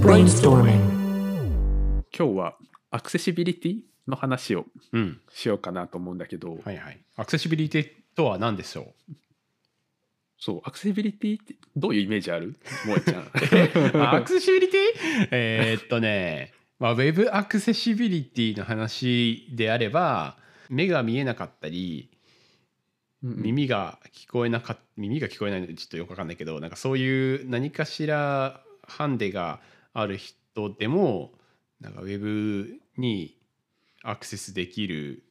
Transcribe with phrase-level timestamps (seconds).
[0.00, 0.80] Brainstorming.
[2.16, 2.54] 今日は
[2.90, 5.20] アクセシビリティの話をうん。
[5.30, 6.98] しようかなと思うんだけど、はいはい。
[7.16, 8.92] アクセシビリティとは何でしょ
[10.38, 12.56] そうアクセシビリティってどういうイメージある？
[12.84, 13.22] 萌えちゃん
[14.00, 15.28] うアクセシビリティ？
[15.30, 20.36] えーっとね、まあ、ウェブアクセシビリティの話であれば、
[20.68, 22.08] 目が見えなかったり、
[23.22, 29.60] 耳が聞こえなかっ耳が聞こえないのでちょっとよくわかんないけどなんかそういう何かしらハンデが
[29.92, 31.32] ある人でも
[31.80, 33.36] なんかウェブに
[34.02, 35.22] アクセスできる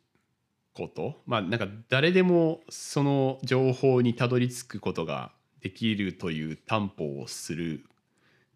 [0.73, 7.85] ことまあなんか誰でもその情報にたどり着くことができるという担保をする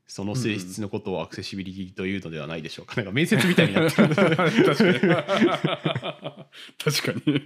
[0.08, 2.98] その性質のことをアクセシビリティというのではないでしょうか。
[2.98, 4.14] なんか面接みたいになってる。
[4.14, 5.00] 確かに
[6.78, 7.38] 確かに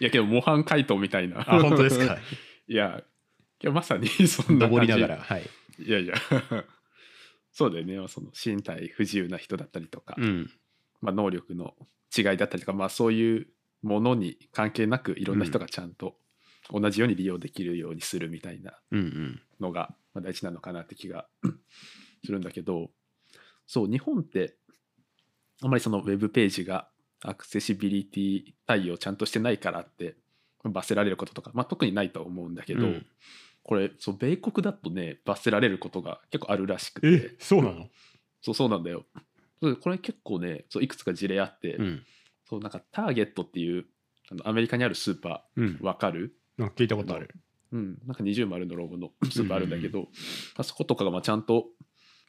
[0.00, 2.18] いやけど模範解答みたいなあ、本当ですか。
[2.68, 3.02] いや
[3.62, 5.22] いやまさにそんな感じ登りながら。
[5.22, 5.42] はい。
[5.78, 6.14] いやいや
[7.56, 10.50] そうだよねその身体不自由な人だったりとか、うん。
[11.00, 11.72] まあ、能力の
[12.14, 13.46] 違いだったりとか、まあ、そういう
[13.82, 16.16] ものに関係なくいろんな人がちゃんと
[16.70, 18.78] 同じように利用できるようにするみたいな。
[19.58, 21.28] のがまあ大事なのかなって気が
[22.26, 22.90] するんだけど
[23.66, 24.58] そう日本って
[25.62, 26.90] あまりそのウェブページが
[27.22, 30.18] アクセシビリティ対応ちゃんとしてないからって
[30.62, 33.06] 罰せられることとか、まあ、特にないと思うんだけど、うん
[33.68, 37.08] これそう米国だとね罰せられることが結構あるらしくて。
[37.08, 37.88] え、そうなの？
[38.40, 39.04] そうそうなんだよ。
[39.60, 42.02] これ結構ねそういくつか事例あって、うん。
[42.48, 43.86] そうなんかターゲットっていう
[44.30, 45.66] あのアメリカにあるスーパうん。
[45.80, 45.84] ー。
[45.84, 46.36] わかる？
[46.56, 47.34] なんか聞いたことある。
[47.72, 50.06] うん、なんか二重丸のロゴのスーパーあるんだけど、
[50.56, 51.66] あそことかがまあちゃんと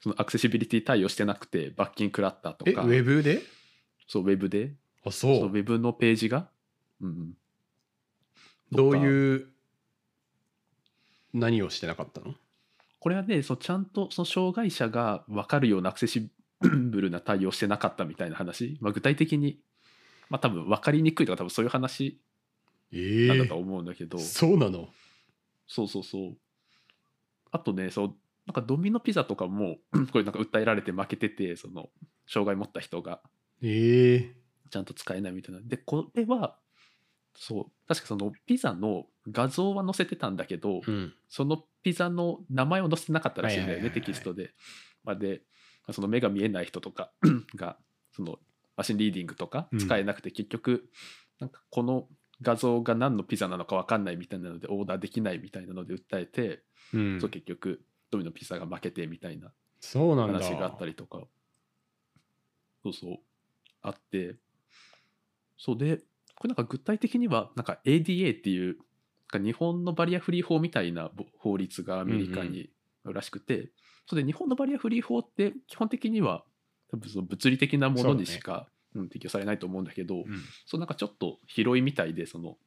[0.01, 3.43] そのアクセシビリティ対応してなくて罰金食らったとえ、ウかェブで？
[4.07, 4.73] そうウェブで。
[5.05, 5.45] あ、そう。
[5.45, 6.49] ウェブのページが、
[6.99, 7.33] うんうん、
[8.71, 9.47] どうういう、
[11.33, 12.35] 何をしてなかったの？
[12.99, 16.29] これはねそうちゃんとその障害者が分かるようなアクセシ
[16.61, 19.59] ブルな対応してなかったみたいな話、まあ、具体的に、
[20.29, 22.19] まあ、多分分かりにくいとか多分そういう話
[22.91, 24.89] えなんだと思うんだけど、そうなの？
[25.67, 26.37] そうそうそう。
[27.51, 29.77] あとね、そう、なんかドミノピザとかも、
[30.11, 31.89] これなんか訴えられて負けてて、その、
[32.27, 33.21] 障害持った人が。
[33.61, 34.35] ええ
[34.69, 35.61] ちゃんと使えないみたいな。
[35.61, 36.57] で、これは、
[37.35, 41.13] そう、確かそのピザの画像は載せてたんだけど、うん。
[41.29, 44.53] そのピザの名前を載せてなかったらしいんだよね、はいはいはいはいテキストで。
[45.03, 45.41] まあ、で、
[45.91, 47.11] その目が見えない人とか
[47.55, 47.77] が、
[48.11, 48.39] その、
[48.75, 50.89] マシンリーディングとかうん使えなくて、結局、
[51.39, 52.07] なんかこの
[52.41, 56.61] 画像が何のピザなのか分かんないみたいなのでオーダーできないみたいなので訴えて、
[56.93, 59.51] うんそう結局ドミノピザが負けてみたいな。
[60.25, 61.19] 話があったりとか
[62.81, 63.17] そうそう
[63.83, 64.35] あって
[65.57, 65.97] そうで
[66.35, 68.77] これなんか具体的にはなんか ADA っていう
[69.33, 72.69] 日本のバリアフリー法みたいなぼ法律がアメリカに
[73.03, 73.69] あるらしくて、
[74.07, 76.43] それで日本のバリアフリー法って基本的には
[76.91, 79.09] 多分その物理的なものにしか、うん。
[79.09, 80.25] 適用されないと思うんだけど、うん。
[80.65, 82.57] そうなんかちょっと広いみたいでその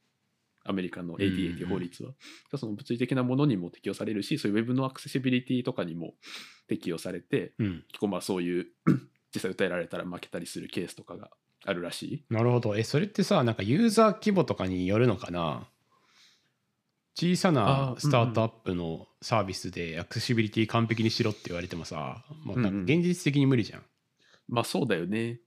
[0.65, 2.13] アメリカの ADA っていう法律は、
[2.57, 6.15] その物理的なものにも適用されるしそういうウェブのアクセシビリティとかにも
[6.69, 7.85] 適用されてうん。
[7.89, 8.67] 結構まあそういう
[9.35, 11.31] 実際訴えられたら負けたりするケースとかが
[11.65, 12.25] あるらしい。
[12.31, 12.77] なるほど。
[12.77, 15.69] え、それってさ、なんかユーザー規模とかによるのかな？
[17.21, 23.83] 小さなスタートアップのサービスでアクセシビリティ完璧にしろって言われてもさ、まあ、なんか現実的に無理じゃん。
[24.49, 25.41] まあそうだよね、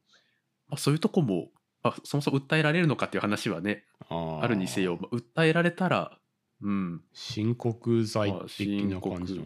[0.70, 1.50] まあ、そういうとこも、
[1.82, 6.20] まあ、そもそも訴えられるのかっていう話はねあるにせよ、まあ訴えられたら
[6.62, 7.02] うん。
[7.12, 9.46] 申告罪的な感じの。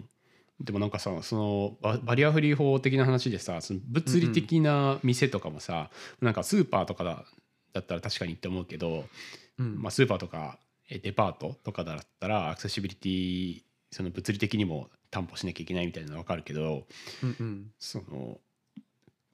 [0.60, 7.24] でもなんかさそのババリアフリー法的な話でさその物理的な店とかもさ、なんかスーパーとかだ
[7.72, 9.06] だったら確かにって思うけど、
[9.60, 9.82] うん。
[9.82, 16.86] まあ、スーパーとかえデパートとかだったらアクセシビリティその物理的にも担保しなきゃいけないみたいなの分かるけど
[17.24, 17.72] うんうん。
[17.80, 18.40] その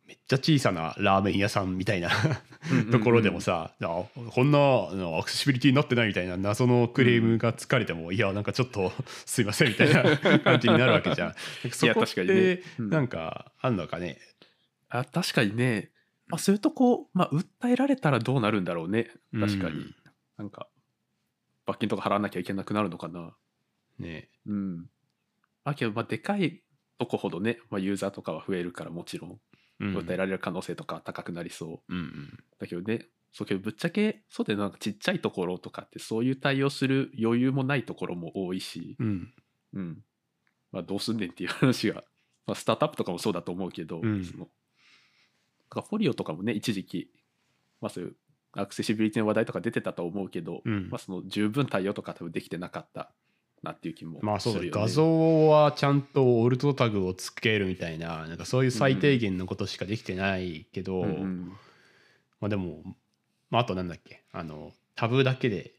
[0.05, 2.09] めっちゃ小さなラーメン屋さんみたいな
[2.71, 8.91] うんうんうんところでもさ、あこんなあのアクセシビリティになってないみたいな謎のクレームがつかれても、いやなんかちょっと
[9.25, 11.35] すいませんみたいな 感じになるわけじゃん。
[11.71, 12.33] そこっ確かにね。
[12.57, 12.89] てうん。
[12.89, 14.17] なんかあんのかね？
[14.89, 15.91] あ確かにね、
[16.27, 19.09] まあ、そういうとこ、まあ、訴えられたらどうなるんだろうね。
[19.33, 19.95] 確かに、うん。
[20.37, 20.67] なんか
[21.65, 23.35] 罰金とか払わなきゃいけなくなるのかな。
[23.99, 24.29] ね。
[24.45, 24.85] うん。
[25.63, 26.61] あけどまあでかい
[26.97, 29.39] とこほどね、まあ、ユーザーとかは増えるからもちろん。
[29.79, 29.97] うん。
[29.97, 31.93] 訴えられる可能性とか高くなりそう。
[31.93, 32.39] うんうん。
[32.59, 39.33] だけどねそうけどぶっちゃけそうでなんかちっちゃいところとかってそういう対応する余裕もないところも多いし、うん。
[39.73, 40.03] うん。
[40.71, 42.03] まあ、どうすんねんっていう話が、
[42.45, 44.23] まあ、スタートアップとかもそうだと思うけど、うん。
[44.23, 44.49] その
[45.69, 47.09] フォリオとかもね一時期、
[47.81, 48.15] まあ、そういう
[48.55, 50.89] アクセシビリティの話題とか出てたと思うけど、うん。
[50.89, 53.11] まあ、その十分対応とか多分できてなかった
[53.63, 54.69] なっていう気もまあそう。
[54.69, 61.53] 画像はちゃんとオルトタグをつけるみたいななんかそういう最低限のことしかできてないけど、うんうん。
[62.41, 62.83] まあでも、
[63.49, 64.23] まあ、あとなんだっけ？
[64.31, 65.71] あのタブだけで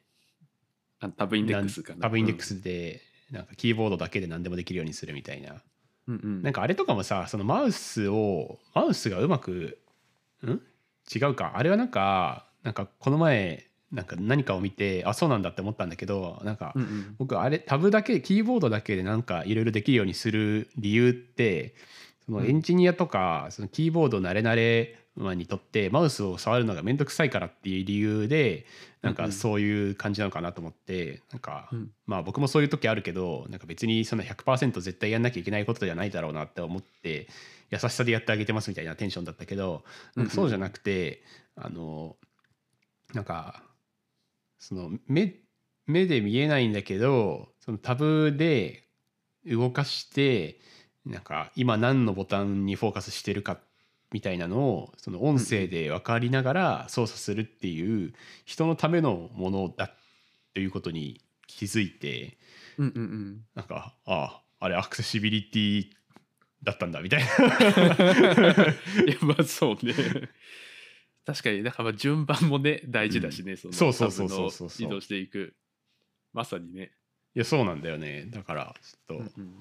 [1.00, 2.00] あタブインデックスかな。
[2.00, 5.62] タブインデックスで、なんかキーボードだけで何でもできるようにするみたいな。
[6.09, 6.43] うんうん。
[6.43, 9.79] なんかあれとかもさそのマウスをマウスがうまく
[10.43, 10.61] ん？
[11.15, 11.53] 違うか。
[11.56, 16.75] あれはなんかなんかこの前なんか何かを見てあそうなんだって思ったんだけどなんか
[17.19, 21.75] 僕あれタブだけキーボードだけでなんかいろいろできるようにする理由って
[22.26, 22.46] そのうん。
[22.46, 24.99] エンジニアとかそのキーボード慣れ慣れ
[25.37, 28.67] にとってマウスを触るのが面倒くさいからっていう理由で
[29.00, 31.90] なんかそういう感じなのかなと思ってなんかうん。
[32.06, 37.28] まあ僕もそういう時あるけどなんか別にその100%絶対やんなきゃいけないことではないだろうなって思って
[37.70, 39.84] 優しさでやってあげてますみたいなテンションだったけど
[40.31, 41.22] そうじゃなくて
[41.55, 42.17] あの
[43.14, 43.62] なんか
[44.58, 45.34] その目
[45.87, 48.84] 目で見えないんだけどそのタブで
[49.46, 50.58] 動かして
[51.05, 53.58] なんか今何のボタンにフォーカスしてるか
[54.11, 58.14] みたいなのをその音声で分かりながら操作するっていう
[58.44, 59.90] 人のためのものだ
[60.55, 62.38] ということに気づいて
[62.78, 63.40] うんうんうん。
[63.55, 65.87] なんかあああれアクセシビリティ
[66.62, 67.26] だったんだみたいな。
[69.05, 69.93] いやまあそうね
[71.26, 73.56] 確かにだからまあ順番もね大事だしね、うん。
[73.56, 74.87] そのそうそうそうそうそう。
[74.87, 75.55] 移動していく
[76.32, 76.93] まさにね、
[77.35, 78.26] いやそうなんだよね。
[78.26, 79.56] だからちょっと、うんうん。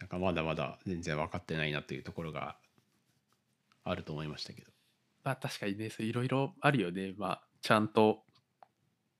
[0.00, 2.56] なんかまだまだ全然分かってないなというところが
[3.84, 4.70] あると思いましたけど。
[5.24, 7.14] まあ確かにねそういろいろあるよね。
[7.16, 8.24] まあちゃんと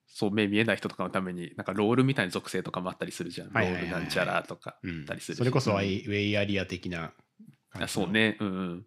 [0.06, 5.38] そう目見えない人とかのためになんかロールみたいな属性とかもあったりするじゃん、ロールなんちゃらとか、うんたりするし。
[5.38, 5.78] それこそうん。
[5.78, 7.12] ウェイ,、アリア的な
[7.70, 7.84] 感じの。
[7.84, 8.36] あそうね。
[8.40, 8.86] うんうん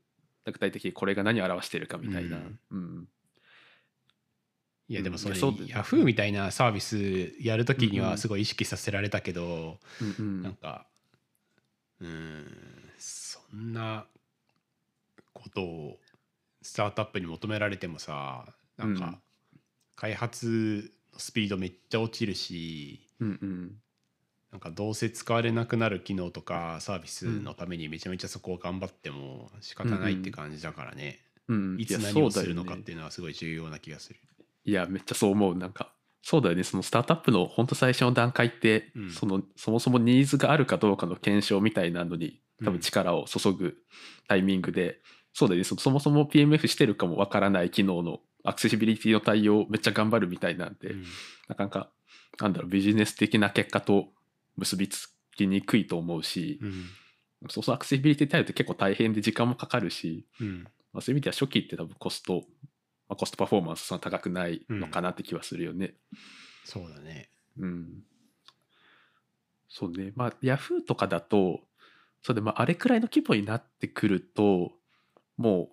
[0.52, 2.60] 具体的にこれが何を表しているかみたいな、うん。
[2.72, 3.08] うん。
[4.88, 10.42] いやでもそれ、うんヤフーみたいなサービスやるときにはすごい意識させられたけど、うんうん。
[10.44, 10.86] なんか
[12.00, 12.48] うーん
[13.00, 14.06] そんな
[15.34, 15.98] ことを
[16.62, 18.46] スタートアップに求められてもさ
[18.78, 19.18] なんかうん。
[19.96, 23.72] 開発のスピードめっちゃ落ちるしうんうん
[24.56, 31.20] なんかどうせ使われなくなる機能とかサービスのためにめちゃめちゃそこを頑張っても仕方ないって感じだからね、
[31.50, 31.76] うん。
[31.78, 34.20] いつや何をするのかっていうのはすごい重要な気がする。
[34.64, 35.58] いやめっちゃそう思う。
[35.58, 35.92] なんか
[36.22, 36.64] そうだよね。
[36.64, 39.12] そのスタートアップの本当最初の段階って、うん。
[39.12, 43.76] そのそもそもニーズがあるかどうかの検証みたいなのに多分力を注ぐ
[44.30, 45.02] タイミングで、
[45.34, 45.66] そうだよね。
[45.66, 51.04] そそもそも PMF してるかもわからない機能のアクセシビリティの対応をめっちゃ頑張るみたいなんで、うん。
[51.50, 51.90] なかなか
[52.40, 54.15] なんだろうビジネス的な結果と
[54.58, 56.86] 結びつきにくいと思うし、うん
[57.50, 60.64] そうそうアクセシビリティ対応って結構大変で時間もかかるし、うん
[60.94, 62.42] まあ、そういう意味では初期って多分コスト、
[63.08, 65.96] まあ、コストパフォーマンスそんな高くないのかなって気はするよね。
[66.64, 67.30] そうだね。
[67.60, 67.88] うん。
[69.70, 70.14] そうね。
[70.16, 71.60] まあ、ヤフーとかだと、
[72.24, 74.72] そうで、まあ、あれくらいの規模になってくると、
[75.38, 75.70] も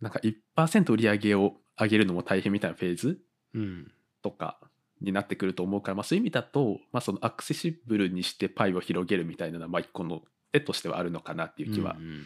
[0.00, 0.20] う、なんか
[0.56, 3.20] 1%売り上げを上げるのも大変みたいなフェーズ
[3.54, 3.92] うん
[4.22, 4.58] とか
[5.00, 12.22] になってくると思うから、まあ、そういう意味だと、まあ、そのアクセシブルにしてパイを広げるみたいなのは、まあ、一個の手としてはあるのかなっていう気はうんうん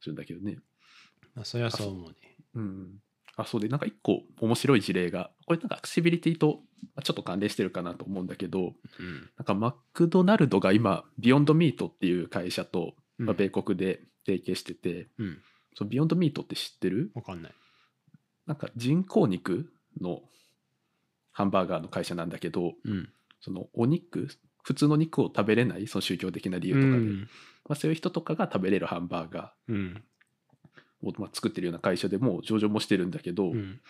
[0.00, 0.58] するんだけどね。
[1.34, 2.16] まあ、それはそう思うね。
[2.54, 2.88] うん。
[3.36, 6.60] あ、そうで、なんか一個面白い事例が、これなんかアクセシビリティと
[6.94, 15.38] まあちょっと関連してるかなと思うんだけど、うんなんかマクドナルドが今、ビヨンドミートっていう会社と、まあ、米国で提携してて、うん、
[15.74, 17.10] そのビヨンドミートって知ってる？
[17.14, 17.52] わかんない。
[18.46, 20.22] なんか人工肉の
[21.36, 23.10] ハンバーガーの会社なんだけど、うん。
[23.42, 24.28] そのお肉、
[24.62, 27.28] 普通の肉を食べれない、その宗教的な理由とかで、うん
[27.68, 30.02] まあ、そういう人とかが食べれるハンバーガうん。
[31.04, 33.80] ーをまあ作ってるような会社でもう上場もしてるんだけど、うん。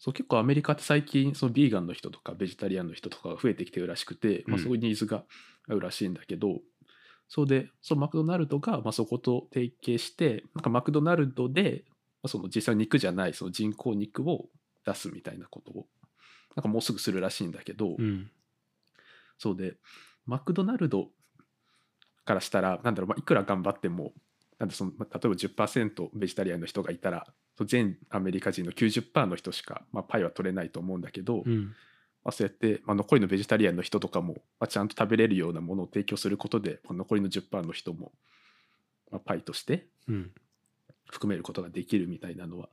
[0.00, 5.22] そう結構アメリカって最近そのビーガンの人とかベジタリアンの人とかが増えてきてるらしくて、まあ、うんすごいニーズが
[5.68, 6.58] あるらしいんだけど、
[7.28, 11.84] そうでそのマクドナルドがまあそこと提携してなんかマクドナルドで
[12.22, 14.48] まあその実際の肉じゃないその人工肉を
[14.84, 15.86] 出すみたいなことを
[16.56, 18.30] なんかもうすぐするらしいんだけど、うん。
[19.38, 19.76] そうで
[20.26, 21.08] マクドナルド
[22.24, 24.12] からしたらなんだろう、まあ、いくら頑張っても
[24.58, 27.26] なんでそのまあ例えば10%ベジタリアンの人がいたら
[27.64, 31.74] 全アメリカ人の90%の人しか、まあ、パイは取れないと思うんだけど、うん。
[32.24, 38.12] まあ、そうやって、まあ、残りのベジタリアンの人とかも、まあ、ちゃんと食べれるようなものを提供することで、まあ、残りの10%の人も、
[39.10, 40.30] まあ、パイとしてうん。
[41.10, 42.70] 含めることができるみたいなのは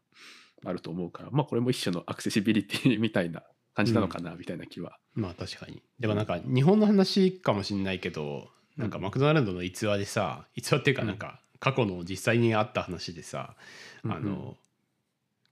[0.64, 4.98] あると思うから、まあ、これも一種のアクセシビリティみたいな感じなのかなみたいな気は。
[5.14, 5.82] まあ確かに。
[6.00, 13.56] でもなんか日本の話かもしれないけど、なんかマクドナルドの逸話でさ、逸話っていうかなんか過去の実際にあった話でさ、
[14.04, 14.56] うんあの、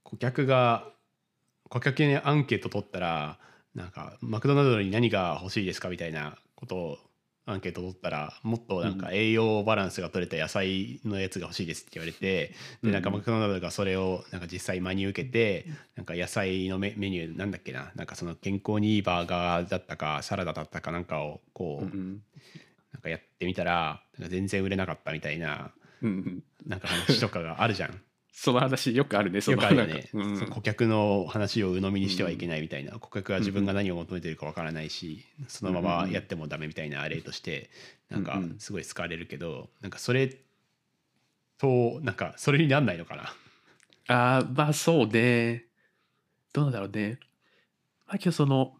[0.02, 0.90] 顧客が、
[1.68, 3.38] 顧客にアンケート取ったら、
[3.74, 6.98] なんかマクドナルドに何が欲しいですかみたいなことを
[7.48, 22.22] アンケート取ったらもっとなんか栄養バランスが取れた野菜のやつが欲しいですって言われて、でなんかマクドナルドがそれをなんか実際真に受けてなんか野菜のメメニューなんだっけななんかその健康にいいバーガーだったかサラダだったかなんかをこう、うん
[22.90, 25.70] なんかやってみたらなんか全然売れなかったみたいな
[26.66, 28.00] なんか話とかがあるじゃん。
[28.40, 30.08] その話よくあるねそのよくあるよね。
[30.12, 30.46] うん。
[30.46, 37.68] 顧客の話を鵜呑みにしてはいけないみたいな、顧客は自分が何を求めてるかわからないし、そのままやってもダメみたいな例として
[38.10, 40.36] なんかすごい使われるけど、なんかそれ
[41.58, 43.22] となんかそれになんないのかな？
[44.06, 45.64] ああまあそうね。
[46.52, 47.18] どうなんだろうね。
[48.06, 48.74] まあけどその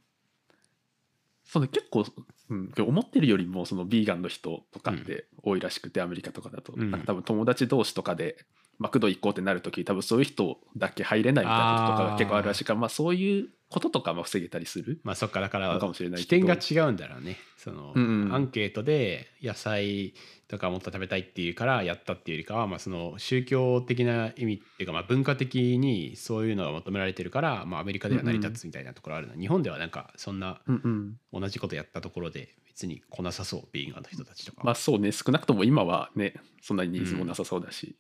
[1.45, 2.05] その結構、
[2.51, 6.93] うん、思ってるよりもそのビーガンの人とかって多いらしくて、アメリカとかだと、うん。
[7.05, 8.37] 多分友達同士とかで
[8.79, 16.47] マクド行こうってなる時多分そういう人だけ入れないみたいなこととかが結構あるらしいからまあそういうこととかも防げたりするまあそっかだからのかもしれない起けど。
[16.47, 17.37] 点が違うんだろうね。
[17.57, 18.35] その、うんうん。
[18.35, 20.15] アンケートで野菜
[20.47, 31.41] とかもっと食べたいっていうからやったっていうよりかは、まあ、その宗教的な意味っていうか、まあ、文化的にそういうのが求められてるから、まあ、アメリカでは成り立つみたいなところあるの、日本ではなんかそんなうんうん。
[31.41, 34.63] 同じことやったところで別に来なさそうビーガンの人たちとか。
[34.65, 37.97] まあそうね少なくとも今はねそんなにニーズもなさそうだし、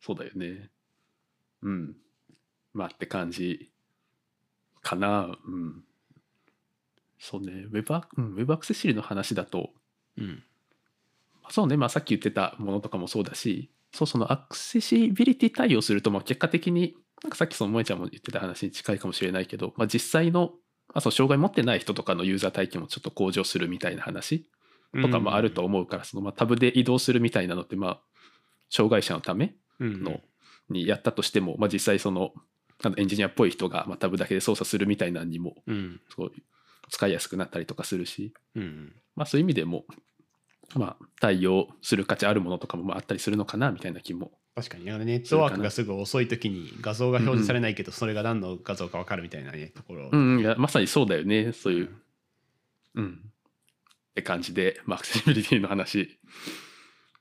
[0.00, 0.70] そうだよね。
[1.62, 1.96] うん。
[2.74, 3.70] まあって感じ
[4.82, 5.36] かな。
[5.46, 5.84] うん。
[7.18, 7.66] そうね。
[7.70, 9.70] ウェブア,、うん、ウェブアクセシビリの話だと
[10.16, 10.42] うん。
[11.50, 11.76] そうね。
[11.76, 20.52] まあさっき言ってたものとかもそうだしそうそのアクセシビリティ対応するとまあ結果的になんかさっきその萌ちゃんも言ってた話に近いかもしれないけど、まあ、実際の
[20.94, 24.48] あその障害持ってない人とかのユーザー体験もちょっと向上するみたいな話
[25.02, 28.00] とかもあると思うから、そのまあタブで移動するみたいなのってまあ
[28.70, 30.20] 障害者のためうんの
[30.70, 32.32] にやったとしても、まあ、実際その
[32.82, 36.00] あのエンジニアっぽい人がまあタブだけで操作するみたいなのにもうん。
[36.08, 36.32] すごい
[36.90, 39.84] 使いやすくなったりとかするし、うんまあ、そういう意味でも、
[40.74, 44.32] まあ、対応する価値あるものとかもまああったりするのかなみたいな気も。
[44.54, 51.52] 確かにネットワークがすぐ遅い時に画像が表示されないけどそれが何の画像か分かるみたいなねところ、うんうんいやまさにそうだよね。
[51.52, 51.90] そういう
[52.94, 53.20] うん。
[54.10, 56.18] って感じで、まあ、アクセシビリティの話。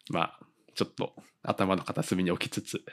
[0.10, 0.40] まあ
[0.78, 2.84] ちょっと頭の片隅に置きつつ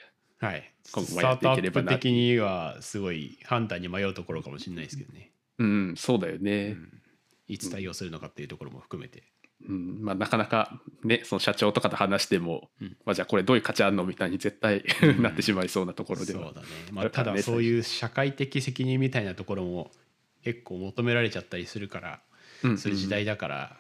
[0.40, 7.02] はい、今後もやっていければなップ的にはすごい判断に迷うところかもしれないですけどね、うんそうだようね、ん。
[7.46, 9.22] いつ対応するのかっていうところも含めて、
[9.68, 12.96] うんまあ、なかなかねその社長とかと話しても、うん。
[13.04, 15.22] まあ、じゃあこれどういう価値あるのみたいに絶対うん。
[15.22, 16.46] なってしまいそうなところでは。
[16.46, 19.90] そうだね、まあ、ただそういう社会的責任みたいなところも
[20.42, 22.20] 結構求められちゃったりするから
[22.62, 22.78] うん。
[22.78, 23.76] する時代だから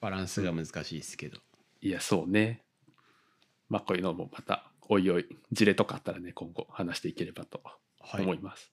[0.00, 1.38] バランスが難しいですけど、
[1.80, 2.63] いやそうね
[3.68, 7.60] まあこういうのもまたおいおい事例とかあったらね今後話していければと
[8.00, 8.22] はい。
[8.22, 8.70] 思います、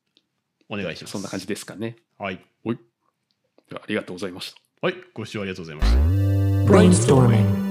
[0.70, 1.12] お願いします。
[1.12, 1.96] そんな感じですかね。
[2.18, 2.78] はい、おい。
[3.70, 4.60] ではありがとうございました。
[4.82, 6.00] はい、ご視聴ありがとうございました。
[6.74, 7.71] Brainstorming.